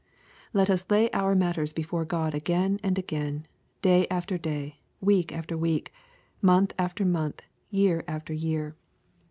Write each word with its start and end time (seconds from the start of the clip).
Let 0.51 0.71
us 0.71 0.83
iay 0.85 1.11
our 1.13 1.35
matters 1.35 1.73
before 1.73 2.05
God 2.05 2.33
again 2.33 2.79
and 2.81 2.97
again, 2.97 3.45
day 3.83 4.07
after 4.09 4.35
day, 4.35 4.79
week 4.99 5.31
after 5.31 5.55
week, 5.55 5.93
month 6.41 6.73
after 6.79 7.05
month, 7.05 7.43
year 7.69 8.03
after 8.07 8.33
year. 8.33 8.75